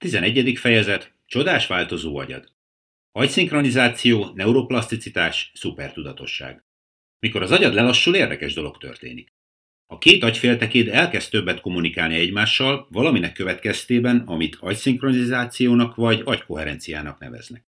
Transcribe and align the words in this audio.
11. 0.00 0.58
fejezet. 0.58 1.14
Csodás 1.26 1.66
változó 1.66 2.16
agyad. 2.16 2.52
Agyszinkronizáció, 3.12 4.32
neuroplaszticitás, 4.34 5.50
szupertudatosság. 5.54 6.64
Mikor 7.18 7.42
az 7.42 7.50
agyad 7.50 7.74
lelassul, 7.74 8.14
érdekes 8.14 8.54
dolog 8.54 8.78
történik. 8.78 9.32
A 9.86 9.98
két 9.98 10.22
agyféltekéd 10.22 10.88
elkezd 10.88 11.30
többet 11.30 11.60
kommunikálni 11.60 12.14
egymással, 12.14 12.86
valaminek 12.90 13.32
következtében, 13.32 14.18
amit 14.18 14.56
agyszinkronizációnak 14.60 15.94
vagy 15.94 16.22
agykoherenciának 16.24 17.18
neveznek. 17.18 17.64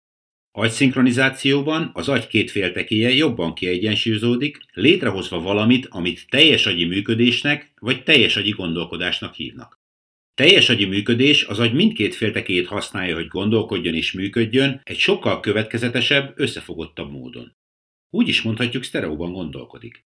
Agyszinkronizációban 0.51 1.91
az 1.93 2.09
agy 2.09 2.27
két 2.27 2.51
féltekéje 2.51 3.09
jobban 3.09 3.53
kiegyensúlyozódik, 3.53 4.57
létrehozva 4.73 5.39
valamit, 5.39 5.85
amit 5.85 6.29
teljes 6.29 6.65
agyi 6.65 6.85
működésnek 6.85 7.71
vagy 7.79 8.03
teljes 8.03 8.35
agyi 8.35 8.51
gondolkodásnak 8.51 9.33
hívnak. 9.33 9.79
Teljes 10.37 10.69
agyi 10.69 10.85
működés 10.85 11.43
az 11.43 11.59
agy 11.59 11.73
mindkét 11.73 12.15
féltekét 12.15 12.67
használja, 12.67 13.15
hogy 13.15 13.27
gondolkodjon 13.27 13.93
és 13.93 14.11
működjön 14.11 14.81
egy 14.83 14.97
sokkal 14.97 15.39
következetesebb, 15.39 16.33
összefogottabb 16.35 17.11
módon. 17.11 17.55
Úgy 18.09 18.27
is 18.27 18.41
mondhatjuk, 18.41 18.83
sztereóban 18.83 19.31
gondolkodik. 19.31 20.05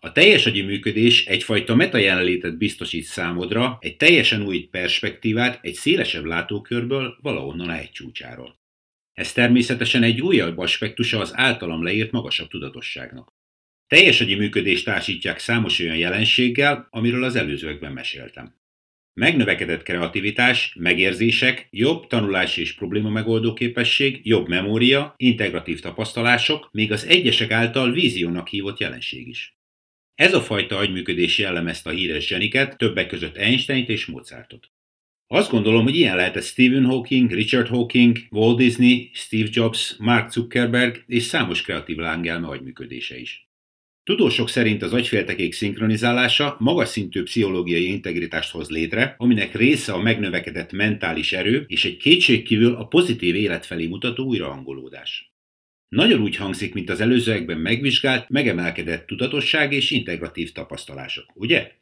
A 0.00 0.12
teljes 0.12 0.46
agyi 0.46 0.62
működés 0.62 1.26
egyfajta 1.26 1.74
metajelenlétet 1.74 2.58
biztosít 2.58 3.04
számodra, 3.04 3.78
egy 3.80 3.96
teljesen 3.96 4.46
új 4.46 4.58
perspektívát 4.58 5.64
egy 5.64 5.74
szélesebb 5.74 6.24
látókörből 6.24 7.18
valahonnan 7.22 7.68
a 7.68 7.88
csúcsáról. 7.92 8.60
Ez 9.12 9.32
természetesen 9.32 10.02
egy 10.02 10.20
újabb 10.20 10.58
aspektusa 10.58 11.20
az 11.20 11.30
általam 11.36 11.82
leírt 11.82 12.10
magasabb 12.10 12.48
tudatosságnak. 12.48 13.28
Teljes 13.86 14.20
agyi 14.20 14.34
működést 14.34 14.84
társítják 14.84 15.38
számos 15.38 15.78
olyan 15.78 15.96
jelenséggel, 15.96 16.88
amiről 16.90 17.24
az 17.24 17.36
előzőekben 17.36 17.92
meséltem. 17.92 18.62
Megnövekedett 19.14 19.82
kreativitás, 19.82 20.74
megérzések, 20.78 21.68
jobb 21.70 22.06
tanulási 22.06 22.60
és 22.60 22.74
probléma 22.74 23.08
megoldó 23.08 23.52
képesség, 23.52 24.20
jobb 24.22 24.48
memória, 24.48 25.14
integratív 25.16 25.80
tapasztalások, 25.80 26.68
még 26.72 26.92
az 26.92 27.06
egyesek 27.06 27.50
által 27.50 27.92
víziónak 27.92 28.48
hívott 28.48 28.78
jelenség 28.78 29.28
is. 29.28 29.56
Ez 30.14 30.34
a 30.34 30.40
fajta 30.40 30.76
agyműködés 30.76 31.38
jellemezte 31.38 31.90
a 31.90 31.92
híres 31.92 32.26
zseniket, 32.26 32.78
többek 32.78 33.06
között 33.06 33.36
Einstein-t 33.36 33.88
és 33.88 34.06
Mozartot. 34.06 34.70
Azt 35.26 35.50
gondolom, 35.50 35.82
hogy 35.82 35.96
ilyen 35.96 36.16
lehetett 36.16 36.44
Stephen 36.44 36.84
Hawking, 36.84 37.30
Richard 37.30 37.68
Hawking, 37.68 38.18
Walt 38.30 38.56
Disney, 38.56 39.10
Steve 39.12 39.48
Jobs, 39.52 39.96
Mark 39.98 40.30
Zuckerberg 40.30 41.04
és 41.06 41.22
számos 41.22 41.62
kreatív 41.62 41.96
lángelme 41.96 42.48
agyműködése 42.48 43.18
is. 43.18 43.43
Tudósok 44.04 44.48
szerint 44.48 44.82
az 44.82 44.92
agyféltekék 44.92 45.52
szinkronizálása 45.52 46.56
magas 46.58 46.88
szintű 46.88 47.22
pszichológiai 47.22 47.86
integritást 47.86 48.50
hoz 48.50 48.70
létre, 48.70 49.14
aminek 49.18 49.54
része 49.54 49.92
a 49.92 50.02
megnövekedett 50.02 50.72
mentális 50.72 51.32
erő 51.32 51.64
és 51.68 51.84
egy 51.84 51.96
kétségkívül 51.96 52.74
a 52.74 52.86
pozitív 52.86 53.34
élet 53.34 53.66
felé 53.66 53.86
mutató 53.86 54.24
újrahangolódás. 54.24 55.32
Nagyon 55.88 56.20
úgy 56.20 56.36
hangzik, 56.36 56.74
mint 56.74 56.90
az 56.90 57.00
előzőekben 57.00 57.58
megvizsgált, 57.58 58.28
megemelkedett 58.28 59.06
tudatosság 59.06 59.72
és 59.72 59.90
integratív 59.90 60.52
tapasztalások, 60.52 61.26
ugye? 61.34 61.72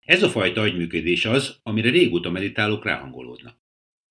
Ez 0.00 0.22
a 0.22 0.28
fajta 0.28 0.60
agyműködés 0.60 1.24
az, 1.24 1.60
amire 1.62 1.90
régóta 1.90 2.30
meditálók 2.30 2.84
ráhangolódnak. 2.84 3.65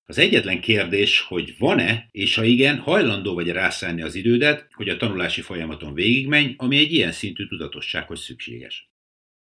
Az 0.08 0.18
egyetlen 0.18 0.60
kérdés, 0.60 1.20
hogy 1.20 1.54
van-e, 1.58 2.08
és 2.10 2.34
ha 2.34 2.44
igen, 2.44 2.78
hajlandó 2.78 3.34
vagy 3.34 3.48
rászállni 3.48 4.02
az 4.02 4.14
idődet, 4.14 4.66
hogy 4.72 4.88
a 4.88 4.96
tanulási 4.96 5.40
folyamaton 5.40 5.94
végigmenj, 5.94 6.54
ami 6.56 6.78
egy 6.78 6.92
ilyen 6.92 7.12
szintű 7.12 7.46
tudatossághoz 7.46 8.22
szükséges. 8.22 8.90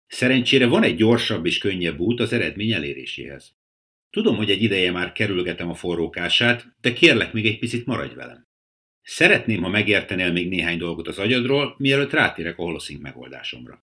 Szerencsére 0.08 0.66
van 0.66 0.84
egy 0.84 0.96
gyorsabb 0.96 1.46
és 1.46 1.58
könnyebb 1.58 2.00
út 2.00 2.20
az 2.20 2.34
eredmény 2.34 2.72
eléréséhez. 2.72 3.56
Tudom, 4.10 4.36
hogy 4.36 4.50
egy 4.50 4.64
ideje 4.64 4.92
már 4.92 5.12
kerülgetem 5.12 5.70
a 5.70 5.74
forrókását, 5.74 6.66
de 6.82 6.94
kérlek 6.94 7.34
még 7.34 7.46
egy 7.46 7.60
picit 7.60 7.86
maradj 7.86 8.16
velem. 8.16 8.48
Szeretném, 9.02 9.62
ha 9.62 9.70
megértenél 9.70 10.32
még 10.32 10.50
néhány 10.50 10.78
dolgot 10.78 11.08
az 11.08 11.20
agyadról, 11.20 11.76
mielőtt 11.78 12.12
rátérek 12.12 12.58
a 12.60 12.64
holoszink 12.64 13.02
megoldásomra. 13.02 13.85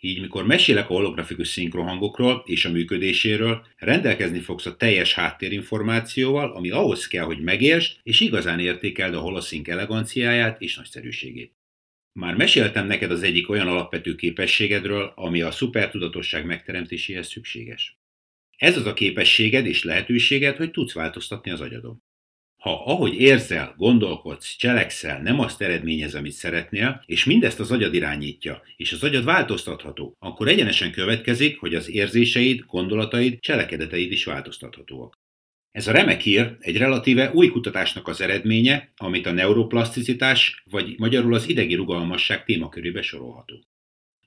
Így 0.00 0.20
mikor 0.20 0.46
mesélek 0.46 0.90
a 0.90 0.92
holografikus 0.92 1.48
szinkrohangokról 1.48 2.42
és 2.46 2.64
a 2.64 2.70
működéséről, 2.70 3.66
rendelkezni 3.76 4.40
fogsz 4.40 4.66
a 4.66 4.76
teljes 4.76 5.14
háttérinformációval, 5.14 6.50
ami 6.52 6.70
ahhoz 6.70 7.06
kell, 7.06 7.24
hogy 7.24 7.42
megértsd 7.42 7.98
és 8.02 8.20
igazán 8.20 8.60
értékeld 8.60 9.14
a 9.14 9.20
holoszink 9.20 9.68
eleganciáját 9.68 10.60
és 10.60 10.76
nagyszerűségét. 10.76 11.54
Már 12.12 12.34
meséltem 12.34 12.86
neked 12.86 13.10
az 13.10 13.22
egyik 13.22 13.48
olyan 13.48 13.68
alapvető 13.68 14.14
képességedről, 14.14 15.12
ami 15.16 15.42
a 15.42 15.50
szupertudatosság 15.50 16.46
megteremtéséhez 16.46 17.28
szükséges. 17.28 17.98
Ez 18.56 18.76
az 18.76 18.86
a 18.86 18.94
képességed 18.94 19.66
és 19.66 19.84
lehetőséged, 19.84 20.56
hogy 20.56 20.70
tudsz 20.70 20.92
változtatni 20.92 21.50
az 21.50 21.60
agyadon. 21.60 22.02
Ha 22.66 22.82
ahogy 22.84 23.14
érzel, 23.14 23.74
gondolkodsz, 23.76 24.56
cselekszel, 24.56 25.22
nem 25.22 25.40
azt 25.40 25.62
eredményez, 25.62 26.14
amit 26.14 26.32
szeretnél, 26.32 27.02
és 27.06 27.24
mindezt 27.24 27.60
az 27.60 27.70
agyad 27.70 27.94
irányítja, 27.94 28.62
és 28.76 28.92
az 28.92 29.02
agyad 29.02 29.24
változtatható, 29.24 30.16
akkor 30.18 30.48
egyenesen 30.48 30.92
következik, 30.92 31.58
hogy 31.58 31.74
az 31.74 31.90
érzéseid, 31.90 32.60
gondolataid, 32.66 33.40
cselekedeteid 33.40 34.12
is 34.12 34.24
változtathatóak. 34.24 35.18
Ez 35.70 35.86
a 35.86 35.92
remek 35.92 36.20
hír 36.20 36.56
egy 36.60 36.76
relatíve 36.76 37.30
új 37.32 37.48
kutatásnak 37.48 38.08
az 38.08 38.20
eredménye, 38.20 38.92
amit 38.96 39.26
a 39.26 39.32
neuroplaszticitás, 39.32 40.62
vagy 40.70 40.94
magyarul 40.98 41.34
az 41.34 41.48
idegi 41.48 41.74
rugalmasság 41.74 42.44
témakörébe 42.44 43.02
sorolható. 43.02 43.56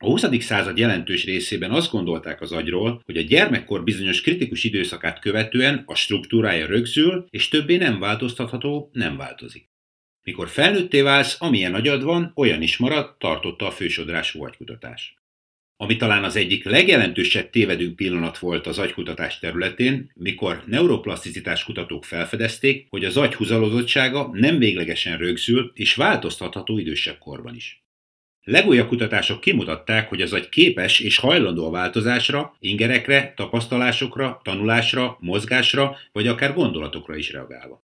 A 0.02 0.06
20. 0.06 0.44
század 0.44 0.78
jelentős 0.78 1.26
részében 1.26 1.72
azt 1.72 1.92
gondolták 1.92 2.42
az 2.42 2.52
agyról, 2.52 3.02
hogy 3.06 3.18
a 3.18 3.22
gyermekkor 3.22 3.84
bizonyos 3.84 4.22
kritikus 4.22 4.64
időszakát 4.64 5.20
követően 5.20 5.84
a 5.86 5.96
struktúrája 5.96 6.66
rögzül, 6.66 7.26
és 7.30 7.48
többé 7.48 7.78
nem 7.78 8.00
változtatható, 8.00 8.90
nem 8.94 9.18
változik. 9.18 9.70
Mikor 10.24 10.50
felnőtté 10.50 11.02
válsz, 11.02 11.36
amilyen 11.40 11.74
agyad 11.74 12.04
van, 12.04 12.32
olyan 12.36 12.62
is 12.62 12.78
marad, 12.78 13.18
tartotta 13.18 13.68
a 13.68 13.72
fősodrású 13.72 14.44
agykutatás. 14.44 15.18
Ami 15.78 15.96
talán 15.96 16.24
az 16.24 16.36
egyik 16.36 16.64
legjelentősebb 16.64 17.50
tévedő 17.50 17.94
pillanat 17.94 18.38
volt 18.38 18.68
az 18.68 18.80
agykutatás 18.80 19.40
területén, 19.40 20.12
mikor 20.16 20.64
neuroplaszticitás 20.66 21.64
kutatók 21.64 22.06
felfedezték, 22.06 22.88
hogy 22.90 23.06
az 23.06 23.18
agy 23.18 23.34
húzalozottsága 23.34 24.30
nem 24.34 24.58
véglegesen 24.58 25.18
rögzül 25.18 25.72
és 25.74 25.96
változtatható 25.96 26.78
idősebb 26.78 27.18
korban 27.18 27.56
is. 27.56 27.84
Legújabb 28.50 28.88
kutatások 28.88 29.40
kimutatták, 29.40 30.10
hogy 30.10 30.22
az 30.22 30.34
agy 30.34 30.50
képes 30.50 31.00
és 31.00 31.18
hajlandó 31.18 31.68
a 31.68 31.72
változásra, 31.72 32.56
ingerekre, 32.60 33.34
tapasztalásokra, 33.36 34.40
tanulásra, 34.44 35.18
mozgásra 35.20 35.98
vagy 36.12 36.28
akár 36.28 36.54
gondolatokra 36.54 37.16
is 37.16 37.32
reagálva. 37.32 37.84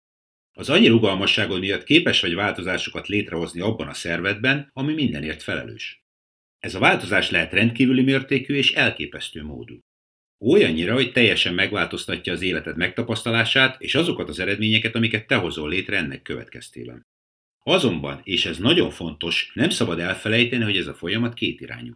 Az 0.53 0.69
annyi 0.69 0.87
rugalmasságon 0.87 1.59
miatt 1.59 1.83
képes 1.83 2.21
vagy 2.21 2.35
változásokat 2.35 3.07
létrehozni 3.07 3.61
abban 3.61 3.87
a 3.87 3.93
szervedben, 3.93 4.69
ami 4.73 4.93
mindenért 4.93 5.43
felelős. 5.43 6.03
Ez 6.59 6.75
a 6.75 6.79
változás 6.79 7.29
lehet 7.29 7.53
rendkívüli 7.53 8.03
mértékű 8.03 8.55
és 8.55 8.73
elképesztő 8.73 9.43
módú. 9.43 9.79
Olyannyira, 10.39 10.93
hogy 10.93 11.11
teljesen 11.11 11.53
megváltoztatja 11.53 12.33
az 12.33 12.41
életed 12.41 12.77
megtapasztalását 12.77 13.81
és 13.81 13.95
azokat 13.95 14.29
az 14.29 14.39
eredményeket, 14.39 14.95
amiket 14.95 15.27
te 15.27 15.35
hozol 15.35 15.69
létre 15.69 15.97
ennek 15.97 16.21
következtében. 16.21 17.05
Azonban, 17.67 18.21
és 18.23 18.45
ez 18.45 18.57
nagyon 18.57 18.89
fontos, 18.89 19.51
nem 19.53 19.69
szabad 19.69 19.99
elfelejteni, 19.99 20.63
hogy 20.63 20.77
ez 20.77 20.87
a 20.87 20.93
folyamat 20.93 21.33
kétirányú. 21.33 21.93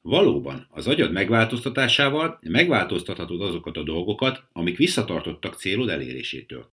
Valóban, 0.00 0.66
az 0.70 0.86
agyad 0.86 1.12
megváltoztatásával 1.12 2.38
megváltoztathatod 2.42 3.40
azokat 3.40 3.76
a 3.76 3.82
dolgokat, 3.82 4.48
amik 4.52 4.76
visszatartottak 4.76 5.54
célod 5.54 5.88
elérésétől. 5.88 6.72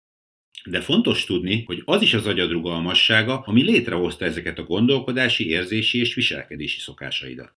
De 0.64 0.80
fontos 0.80 1.24
tudni, 1.24 1.62
hogy 1.66 1.82
az 1.84 2.02
is 2.02 2.14
az 2.14 2.26
agyad 2.26 2.50
rugalmassága, 2.50 3.38
ami 3.38 3.62
létrehozta 3.62 4.24
ezeket 4.24 4.58
a 4.58 4.64
gondolkodási, 4.64 5.48
érzési 5.48 5.98
és 5.98 6.14
viselkedési 6.14 6.80
szokásaidat. 6.80 7.54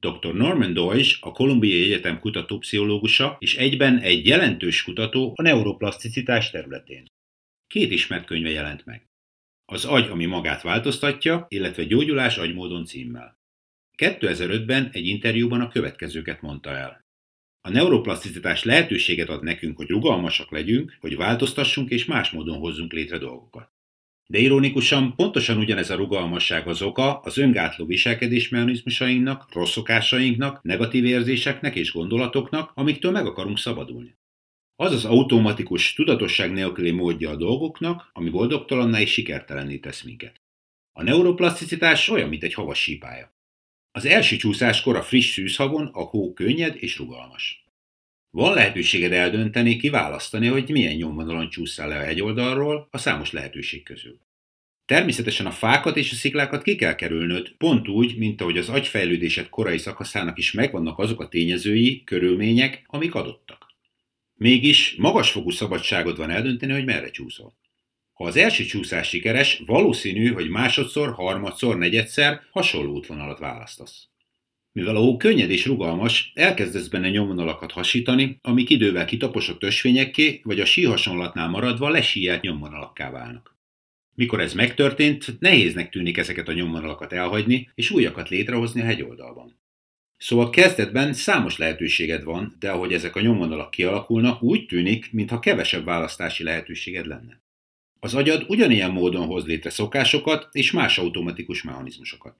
Dr. 0.00 0.34
Norman 0.34 0.72
Deutsch, 0.72 1.18
a 1.20 1.32
Kolumbiai 1.32 1.82
Egyetem 1.82 2.20
kutatópszichológusa 2.20 3.36
és 3.40 3.56
egyben 3.56 3.98
egy 3.98 4.26
jelentős 4.26 4.82
kutató 4.82 5.32
a 5.36 5.42
neuroplaszticitás 5.42 6.50
területén. 6.50 7.06
Két 7.66 7.90
ismert 7.90 8.26
könyve 8.26 8.50
jelent 8.50 8.84
meg. 8.84 9.08
Az 9.72 9.84
agy, 9.84 10.08
ami 10.08 10.24
magát 10.24 10.62
változtatja, 10.62 11.46
illetve 11.48 11.84
Gyógyulás 11.84 12.38
agymódon 12.38 12.84
címmel. 12.84 13.38
2005-ben 13.96 14.90
egy 14.92 15.06
interjúban 15.06 15.60
a 15.60 15.68
következőket 15.68 16.40
mondta 16.40 16.70
el. 16.70 17.04
A 17.60 17.70
neuroplaszticitás 17.70 18.64
lehetőséget 18.64 19.28
ad 19.28 19.42
nekünk, 19.42 19.76
hogy 19.76 19.88
rugalmasak 19.88 20.50
legyünk, 20.50 20.96
hogy 21.00 21.16
változtassunk 21.16 21.90
és 21.90 22.04
más 22.04 22.30
módon 22.30 22.58
hozzunk 22.58 22.92
létre 22.92 23.18
dolgokat. 23.18 23.70
De 24.26 24.38
ironikusan 24.38 25.14
pontosan 25.14 25.58
ugyanez 25.58 25.90
a 25.90 25.96
rugalmasság 25.96 26.68
az 26.68 26.82
oka 26.82 27.18
az 27.18 27.38
öngátló 27.38 27.86
viselkedésmechanizmusainknak, 27.86 29.52
rossz 29.52 29.70
szokásainknak, 29.70 30.62
negatív 30.62 31.04
érzéseknek 31.04 31.76
és 31.76 31.92
gondolatoknak, 31.92 32.70
amiktől 32.74 33.12
meg 33.12 33.26
akarunk 33.26 33.58
szabadulni. 33.58 34.16
Az 34.78 34.92
az 34.92 35.04
automatikus, 35.04 35.92
tudatosság 35.92 36.52
nélküli 36.52 36.90
módja 36.90 37.30
a 37.30 37.36
dolgoknak, 37.36 38.10
ami 38.12 38.30
boldogtalanná 38.30 39.00
és 39.00 39.12
sikertelenné 39.12 39.76
tesz 39.76 40.02
minket. 40.02 40.40
A 40.92 41.02
neuroplaszticitás 41.02 42.08
olyan, 42.08 42.28
mint 42.28 42.42
egy 42.42 42.54
havas 42.54 42.82
sípája. 42.82 43.34
Az 43.92 44.04
első 44.04 44.36
csúszáskor 44.36 44.96
a 44.96 45.02
friss 45.02 45.32
szűzhavon 45.32 45.86
a 45.86 46.02
hó 46.02 46.32
könnyed 46.32 46.76
és 46.78 46.98
rugalmas. 46.98 47.64
Van 48.30 48.54
lehetőséged 48.54 49.12
eldönteni, 49.12 49.76
kiválasztani, 49.76 50.46
hogy 50.46 50.70
milyen 50.70 50.94
nyomvonalon 50.94 51.48
csúszál 51.48 51.88
le 51.88 51.98
a 51.98 52.04
hegyoldalról 52.04 52.88
a 52.90 52.98
számos 52.98 53.32
lehetőség 53.32 53.82
közül. 53.82 54.18
Természetesen 54.84 55.46
a 55.46 55.50
fákat 55.50 55.96
és 55.96 56.12
a 56.12 56.14
sziklákat 56.14 56.62
ki 56.62 56.76
kell 56.76 56.94
kerülnöd, 56.94 57.54
pont 57.58 57.88
úgy, 57.88 58.16
mint 58.16 58.40
ahogy 58.40 58.58
az 58.58 58.68
agyfejlődésed 58.68 59.48
korai 59.48 59.78
szakaszának 59.78 60.38
is 60.38 60.52
megvannak 60.52 60.98
azok 60.98 61.20
a 61.20 61.28
tényezői, 61.28 62.02
körülmények, 62.04 62.84
amik 62.86 63.14
adottak. 63.14 63.65
Mégis 64.38 64.94
magasfokú 64.98 65.50
szabadságod 65.50 66.16
van 66.16 66.30
eldönteni, 66.30 66.72
hogy 66.72 66.84
merre 66.84 67.10
csúszol. 67.10 67.54
Ha 68.12 68.24
az 68.24 68.36
első 68.36 68.64
csúszás 68.64 69.08
sikeres, 69.08 69.62
valószínű, 69.66 70.32
hogy 70.32 70.48
másodszor, 70.48 71.12
harmadszor, 71.12 71.78
negyedszer 71.78 72.40
hasonló 72.50 72.92
útvonalat 72.92 73.38
választasz. 73.38 74.08
Mivel 74.72 74.96
a 74.96 75.00
hó 75.00 75.16
könnyed 75.16 75.50
és 75.50 75.66
rugalmas, 75.66 76.32
elkezdesz 76.34 76.88
benne 76.88 77.08
nyomvonalakat 77.08 77.72
hasítani, 77.72 78.38
amik 78.42 78.70
idővel 78.70 79.04
kitaposott 79.04 79.62
ösvényekké, 79.62 80.40
vagy 80.42 80.60
a 80.60 80.64
síhasonlatnál 80.64 81.48
maradva 81.48 81.88
lesíjelt 81.88 82.42
nyomvonalakká 82.42 83.10
válnak. 83.10 83.56
Mikor 84.14 84.40
ez 84.40 84.54
megtörtént, 84.54 85.40
nehéznek 85.40 85.90
tűnik 85.90 86.16
ezeket 86.16 86.48
a 86.48 86.52
nyomvonalakat 86.52 87.12
elhagyni, 87.12 87.70
és 87.74 87.90
újakat 87.90 88.28
létrehozni 88.28 88.80
a 88.80 88.84
hegyoldalban. 88.84 89.60
Szóval 90.16 90.50
kezdetben 90.50 91.12
számos 91.12 91.56
lehetőséged 91.56 92.24
van, 92.24 92.56
de 92.58 92.70
ahogy 92.70 92.92
ezek 92.92 93.16
a 93.16 93.20
nyomvonalak 93.20 93.70
kialakulnak, 93.70 94.42
úgy 94.42 94.66
tűnik, 94.66 95.12
mintha 95.12 95.38
kevesebb 95.38 95.84
választási 95.84 96.42
lehetőséged 96.42 97.06
lenne. 97.06 97.44
Az 98.00 98.14
agyad 98.14 98.44
ugyanilyen 98.48 98.90
módon 98.90 99.26
hoz 99.26 99.46
létre 99.46 99.70
szokásokat 99.70 100.48
és 100.52 100.72
más 100.72 100.98
automatikus 100.98 101.62
mechanizmusokat. 101.62 102.36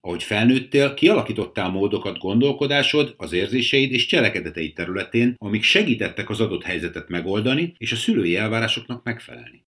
Ahogy 0.00 0.22
felnőttél, 0.22 0.94
kialakítottál 0.94 1.68
módokat 1.68 2.18
gondolkodásod, 2.18 3.14
az 3.16 3.32
érzéseid 3.32 3.92
és 3.92 4.06
cselekedeteid 4.06 4.74
területén, 4.74 5.34
amik 5.38 5.62
segítettek 5.62 6.30
az 6.30 6.40
adott 6.40 6.62
helyzetet 6.62 7.08
megoldani 7.08 7.74
és 7.78 7.92
a 7.92 7.96
szülői 7.96 8.36
elvárásoknak 8.36 9.04
megfelelni. 9.04 9.63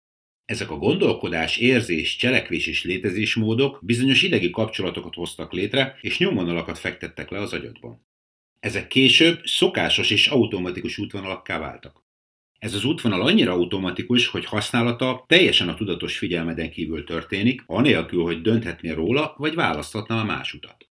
Ezek 0.51 0.71
a 0.71 0.77
gondolkodás, 0.77 1.57
érzés, 1.57 2.15
cselekvés 2.15 2.67
és 2.67 2.83
létezésmódok 2.83 3.79
bizonyos 3.81 4.21
idegi 4.21 4.49
kapcsolatokat 4.49 5.13
hoztak 5.13 5.53
létre, 5.53 5.97
és 6.01 6.17
nyomvonalakat 6.17 6.77
fektettek 6.77 7.29
le 7.29 7.39
az 7.39 7.53
agyadban. 7.53 8.05
Ezek 8.59 8.87
később 8.87 9.41
szokásos 9.45 10.09
és 10.09 10.27
automatikus 10.27 10.97
útvonalakká 10.97 11.59
váltak. 11.59 12.03
Ez 12.59 12.73
az 12.73 12.85
útvonal 12.85 13.21
annyira 13.21 13.51
automatikus, 13.51 14.27
hogy 14.27 14.45
használata 14.45 15.25
teljesen 15.27 15.69
a 15.69 15.75
tudatos 15.75 16.17
figyelmeden 16.17 16.71
kívül 16.71 17.03
történik, 17.03 17.63
anélkül, 17.65 18.23
hogy 18.23 18.41
dönthetnél 18.41 18.95
róla, 18.95 19.33
vagy 19.37 19.55
választhatna 19.55 20.19
a 20.19 20.25
más 20.25 20.53
utat. 20.53 20.90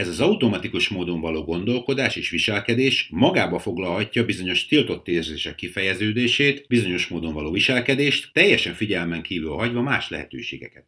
Ez 0.00 0.08
az 0.08 0.20
automatikus 0.20 0.88
módon 0.88 1.20
való 1.20 1.44
gondolkodás 1.44 2.16
és 2.16 2.30
viselkedés 2.30 3.08
magába 3.10 3.58
foglalhatja 3.58 4.24
bizonyos 4.24 4.66
tiltott 4.66 5.08
érzések 5.08 5.54
kifejeződését, 5.54 6.64
bizonyos 6.68 7.08
módon 7.08 7.32
való 7.32 7.50
viselkedést, 7.50 8.32
teljesen 8.32 8.74
figyelmen 8.74 9.22
kívül 9.22 9.50
hagyva 9.50 9.82
más 9.82 10.08
lehetőségeket. 10.08 10.84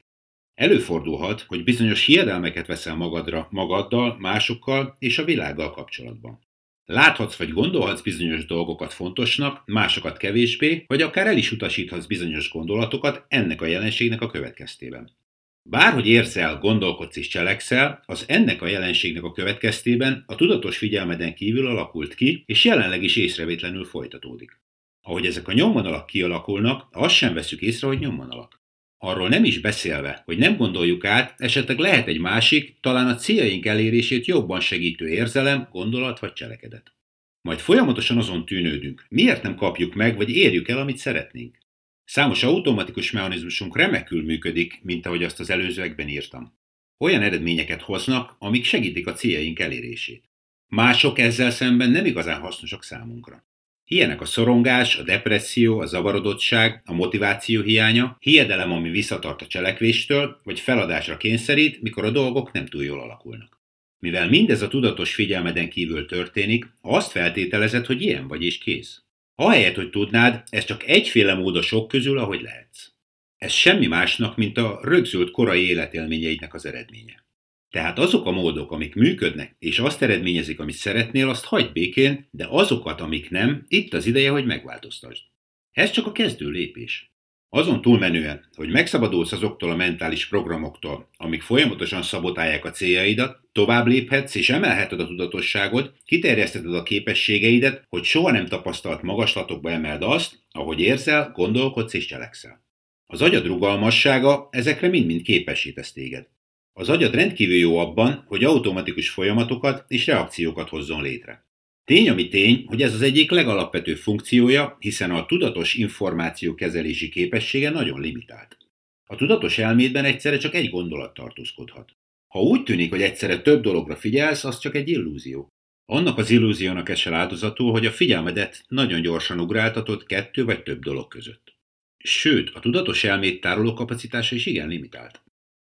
Előfordulhat, 0.55 1.41
hogy 1.41 1.64
bizonyos 1.64 2.05
hiedelmeket 2.05 2.67
veszel 2.67 2.94
magadra, 2.94 3.49
magaddal, 3.50 4.17
másokkal 4.19 4.97
és 4.99 5.19
a 5.19 5.25
világgal 5.25 5.70
kapcsolatban. 5.70 6.38
Láthatsz 6.85 7.37
vagy 7.37 7.53
gondolhatsz 7.53 8.03
bizonyos 8.03 8.47
dolgokat 8.47 8.93
fontosnak, 8.93 9.62
másokat 9.67 10.17
kevésbé, 10.17 10.85
vagy 10.87 11.03
akár 11.03 11.26
el 11.26 11.37
is 11.37 11.53
utasíthatsz 11.53 12.06
bizonyos 12.06 12.50
gondolatokat 12.50 13.25
ennek 13.29 13.62
a 13.62 13.67
jelenségnek 13.67 14.20
a 14.20 14.31
következtében. 14.31 15.20
Bárhogy 15.64 16.06
érzel, 16.06 16.59
gondolkodsz 16.59 17.17
és 17.17 17.29
cselekszel, 17.29 18.03
az 18.06 18.25
ennek 18.29 18.62
a 18.62 18.67
jelenségnek 18.67 19.23
a 19.23 19.32
következtében 19.32 20.25
a 20.26 20.35
tudatos 20.35 20.79
figyelmeden 20.79 21.35
kívül 21.35 21.67
alakult 21.67 22.14
ki, 22.14 22.43
és 22.47 22.64
jelenleg 22.64 23.03
is 23.03 23.17
észrevétlenül 23.17 23.85
folytatódik. 23.85 24.61
Ahogy 25.00 25.26
ezek 25.26 25.49
a 25.49 25.53
nyomvonalak 25.53 26.06
kialakulnak, 26.06 26.88
azt 26.91 27.14
sem 27.14 27.35
veszük 27.35 27.61
észre, 27.61 27.87
hogy 27.87 27.99
nyomvonalak. 27.99 28.61
Arról 28.99 29.29
nem 29.29 29.44
is 29.44 29.61
beszélve, 29.61 30.23
hogy 30.25 30.38
nem 30.38 30.56
gondoljuk 30.56 31.05
át, 31.05 31.35
esetleg 31.41 31.79
lehet 31.79 32.09
egy 32.09 32.20
másik, 32.20 32.76
talán 32.81 33.06
a 33.06 33.14
céljaink 33.14 33.67
elérését 33.67 34.26
jobban 34.26 34.61
segítő 34.61 35.09
érzelem, 35.09 35.69
gondolat 35.70 36.19
vagy 36.19 36.32
cselekedet. 36.32 36.94
Majd 37.41 37.59
folyamatosan 37.59 38.19
azon 38.19 38.47
tűnődünk, 38.47 39.06
miért 39.09 39.43
nem 39.43 39.55
kapjuk 39.55 39.94
meg, 39.94 40.17
vagy 40.17 40.31
érjük 40.31 40.69
el, 40.69 40.79
amit 40.79 40.97
szeretnénk. 40.97 41.59
Számos 42.04 42.43
automatikus 42.43 43.10
mechanizmusunk 43.10 43.76
remekül 43.76 44.25
működik, 44.25 44.81
mint 44.82 45.06
ahogy 45.06 45.25
azt 45.25 45.40
az 45.40 45.50
előzőekben 45.50 46.08
írtam. 46.08 46.58
Olyan 46.99 47.22
eredményeket 47.22 47.82
hoznak, 47.82 48.37
amik 48.38 48.64
segítik 48.64 49.06
a 49.06 49.12
céljaink 49.12 49.58
elérését. 49.58 50.31
Mások 50.69 51.19
ezzel 51.19 51.50
szemben 51.50 51.90
nem 51.90 52.04
igazán 52.04 52.40
hasznosak 52.40 52.84
számunkra. 52.84 53.46
Ilyenek 53.84 54.20
a 54.20 54.25
szorongás, 54.25 54.96
a 54.96 55.02
depresszió, 55.02 55.78
a 55.78 55.87
zavarodottság, 55.87 56.82
a 56.84 56.93
motiváció 56.93 57.62
hiánya, 57.62 58.16
hiedelem, 58.20 58.72
ami 58.72 58.90
visszatart 58.90 59.43
a 59.43 59.46
cselekvéstől, 59.46 60.40
vagy 60.44 60.60
feladásra 60.60 61.16
kényszerít, 61.16 61.82
mikor 61.82 62.04
a 62.04 62.10
dolgok 62.10 62.52
nem 62.52 62.66
túl 62.66 62.84
jól 62.84 63.00
alakulnak. 63.00 63.60
Mivel 63.99 64.28
mindez 64.28 64.62
a 64.62 64.69
tudatos 64.69 65.14
figyelmeden 65.14 65.69
kívül 65.69 66.06
történik, 66.06 66.72
azt 66.81 67.10
feltételezed, 67.10 67.87
hogy 67.87 68.02
ilyen 68.02 68.28
vagy 68.28 68.44
és 68.44 68.58
kész. 68.58 69.02
Ahelyett, 69.34 69.75
hogy 69.75 69.90
tudnád, 69.90 70.43
ez 70.50 70.64
csak 70.64 70.87
egyféle 70.87 71.34
mód 71.34 71.56
a 71.56 71.62
sok 71.62 71.88
közül, 71.88 72.19
ahogy 72.19 72.40
lehetsz. 72.40 72.93
Ez 73.37 73.52
semmi 73.52 73.87
másnak, 73.87 74.37
mint 74.37 74.56
a 74.56 74.81
rögzült 74.82 75.31
korai 75.31 75.69
életélményeidnek 75.69 76.55
az 76.55 76.67
eredménye. 76.67 77.25
Tehát 77.70 77.99
azok 77.99 78.26
a 78.26 78.31
módok, 78.31 78.73
amik 78.73 78.94
működnek, 78.94 79.56
és 79.58 79.79
azt 79.79 80.02
eredményezik, 80.02 80.61
amit 80.61 80.75
szeretnél, 80.75 81.29
azt 81.29 81.44
hagyd 81.44 81.73
békén, 81.73 82.29
de 82.31 82.46
azokat, 82.49 83.00
amik 83.00 83.31
nem, 83.31 83.64
itt 83.69 83.93
az 83.93 84.06
ideje, 84.06 84.31
hogy 84.31 84.44
megváltoztasd. 84.44 85.23
Ez 85.70 85.90
csak 85.90 86.06
a 86.06 86.12
kezdő 86.12 86.49
lépés. 86.49 87.12
Azon 87.54 87.82
túlmenően, 87.82 88.44
hogy 88.54 88.70
megszabadulsz 88.70 89.32
azoktól 89.32 89.70
a 89.70 89.76
mentális 89.76 90.28
programoktól, 90.28 91.08
amik 91.16 91.43
folyamatosan 91.43 92.02
szabotálják 92.02 92.64
a 92.64 92.70
céljaidat, 92.70 93.40
tovább 93.52 93.87
léphetsz 93.87 94.34
és 94.34 94.50
emelheted 94.50 95.00
a 95.00 95.06
tudatosságod, 95.06 95.93
kiterjesztheted 96.04 96.75
a 96.75 96.82
képességeidet, 96.82 97.84
hogy 97.88 98.04
soha 98.04 98.31
nem 98.31 98.46
tapasztalt 98.46 99.02
magaslatokba 99.02 99.70
emeld 99.70 100.02
azt, 100.02 100.38
ahogy 100.50 100.81
érzel, 100.81 101.31
gondolkodsz 101.34 101.94
és 101.94 102.06
cselekszel. 102.06 102.64
Az 103.06 103.22
agyad 103.22 103.46
rugalmassága 103.46 104.49
ezekre 104.50 104.88
mind-mind 104.88 105.22
képesítesz 105.22 105.93
téged. 105.93 106.28
Az 106.72 106.88
agyad 106.88 107.14
rendkívül 107.14 107.56
jó 107.56 107.78
abban, 107.78 108.25
hogy 108.26 108.44
automatikus 108.44 109.10
folyamatokat 109.10 109.84
és 109.88 110.06
reakciókat 110.06 110.69
hozzon 110.69 111.02
létre. 111.02 111.46
Tény, 111.84 112.08
ami 112.08 112.29
tény, 112.29 112.64
hogy 112.67 112.82
ez 112.82 112.94
az 112.94 113.02
egyik 113.02 113.31
legalapvetőbb 113.31 113.96
funkciója, 113.96 114.76
hiszen 114.81 115.11
a 115.11 115.26
tudatos 115.26 115.75
információ 115.75 116.55
kezelési 116.55 117.08
képessége 117.08 117.71
nagyon 117.71 118.00
limitált. 118.00 118.57
A 119.04 119.16
tudatos 119.16 119.59
elmédben 119.59 120.04
egyszerre 120.04 120.38
csak 120.38 120.54
egy 120.54 120.71
gondolat 120.71 121.14
tartózkodhat. 121.14 121.97
Ha 122.28 122.40
úgy 122.40 122.62
tűnik, 122.62 122.90
hogy 122.90 123.02
egyszerre 123.02 123.40
több 123.40 123.62
dologra 123.62 123.97
figyelsz, 123.97 124.45
az 124.45 124.59
csak 124.59 124.75
egy 124.75 124.88
illúzió. 124.88 125.49
Annak 125.85 126.18
az 126.18 126.30
illúziónak 126.30 126.88
esel 126.88 127.14
áldozatul, 127.14 127.71
hogy 127.71 127.87
a 127.87 127.90
figyelmedet 127.90 128.64
nagyon 128.68 129.02
gyorsan 129.02 129.40
ugráltatod 129.40 130.07
kettő 130.07 130.45
vagy 130.45 130.62
több 130.62 130.83
dolog 130.83 131.09
között. 131.09 131.54
Sőt, 131.99 132.50
a 132.54 132.61
tudatos 132.61 133.04
elmét 133.04 133.40
tároló 133.40 133.75
kapacitása 133.75 134.35
is 134.35 134.47
igen 134.47 134.68
limitált. 134.68 135.23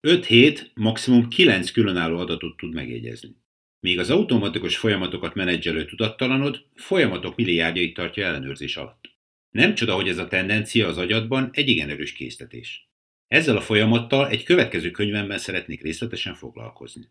5-7, 0.09 0.61
maximum 0.75 1.29
9 1.29 1.71
különálló 1.71 2.19
adatot 2.19 2.57
tud 2.57 2.75
megjegyezni. 2.75 3.37
Míg 3.81 3.99
az 3.99 4.11
automatikus 4.11 4.77
folyamatokat 4.77 5.35
menedzselő 5.35 5.85
tudattalanod 5.85 6.65
folyamatok 6.75 7.37
milliárdjait 7.37 7.95
tartja 7.95 8.27
ellenőrzés 8.27 8.77
alatt. 8.77 9.17
Nem 9.51 9.75
csoda, 9.75 9.95
hogy 9.95 10.09
ez 10.09 10.19
a 10.19 10.29
tendencia 10.29 10.87
az 10.87 10.99
agyadban 10.99 11.49
egy 11.53 11.69
igen 11.69 11.91
erős 11.91 12.13
késztetés. 12.13 12.89
Ezzel 13.27 13.57
a 13.57 13.61
folyamattal 13.61 14.29
egy 14.29 14.43
következő 14.43 14.91
könyvemben 14.91 15.39
szeretnék 15.39 15.83
részletesen 15.83 16.35
foglalkozni. 16.35 17.09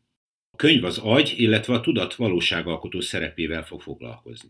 A 0.49 0.55
könyv 0.55 0.83
az 0.83 0.97
agy, 0.97 1.33
illetve 1.37 1.73
a 1.73 1.81
tudat 1.81 2.15
valóságalkotó 2.15 2.99
szerepével 2.99 3.65
fog 3.65 3.81
foglalkozni. 3.81 4.49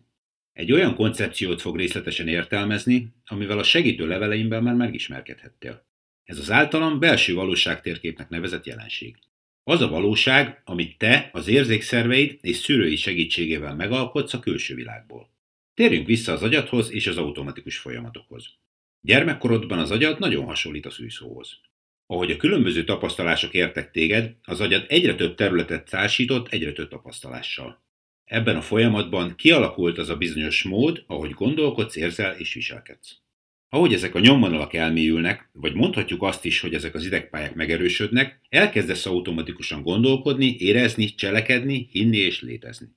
Egy 0.53 0.71
olyan 0.71 0.95
koncepciót 0.95 1.61
fog 1.61 1.77
részletesen 1.77 2.27
értelmezni, 2.27 3.13
amivel 3.25 3.59
a 3.59 3.63
segítő 3.63 4.07
leveleimben 4.07 4.63
már 4.63 4.75
megismerkedhettél. 4.75 5.85
Ez 6.23 6.39
az 6.39 6.51
általam 6.51 6.99
belső 6.99 7.33
valóságtérképnek 7.33 8.29
nevezett 8.29 8.65
jelenség. 8.65 9.17
Az 9.69 9.81
a 9.81 9.87
valóság, 9.87 10.61
amit 10.65 10.97
te 10.97 11.29
az 11.33 11.47
érzékszerveid 11.47 12.37
és 12.41 12.57
szűrői 12.57 12.95
segítségével 12.95 13.75
megalkotsz 13.75 14.33
a 14.33 14.39
külső 14.39 14.75
világból. 14.75 15.29
Térjünk 15.73 16.07
vissza 16.07 16.31
az 16.31 16.43
agyadhoz 16.43 16.91
és 16.91 17.07
az 17.07 17.17
automatikus 17.17 17.77
folyamatokhoz. 17.77 18.45
Gyermekkorodban 19.01 19.79
az 19.79 19.91
agyad 19.91 20.19
nagyon 20.19 20.45
hasonlít 20.45 20.85
a 20.85 20.89
szűszóhoz. 20.89 21.59
Ahogy 22.05 22.31
a 22.31 22.37
különböző 22.37 22.83
tapasztalások 22.83 23.53
értek 23.53 23.91
téged, 23.91 24.35
az 24.43 24.61
agyad 24.61 24.85
egyre 24.87 25.15
több 25.15 25.35
területet 25.35 25.89
társított 25.89 26.47
egyre 26.47 26.71
több 26.71 26.89
tapasztalással. 26.89 27.83
Ebben 28.23 28.55
a 28.55 28.61
folyamatban 28.61 29.35
kialakult 29.35 29.97
az 29.97 30.09
a 30.09 30.17
bizonyos 30.17 30.63
mód, 30.63 31.03
ahogy 31.07 31.31
gondolkodsz, 31.31 31.95
érzel 31.95 32.37
és 32.37 32.53
viselkedsz. 32.53 33.17
Ahogy 33.69 33.93
ezek 33.93 34.15
a 34.15 34.19
nyomvonalak 34.19 34.73
elmélyülnek, 34.73 35.49
vagy 35.53 35.73
mondhatjuk 35.73 36.23
azt 36.23 36.45
is, 36.45 36.59
hogy 36.59 36.73
ezek 36.73 36.95
az 36.95 37.05
idegpályák 37.05 37.55
megerősödnek, 37.55 38.39
elkezdesz 38.49 39.05
automatikusan 39.05 39.81
gondolkodni, 39.81 40.55
érezni, 40.59 41.05
cselekedni, 41.05 41.87
hinni 41.91 42.17
és 42.17 42.41
létezni. 42.41 42.87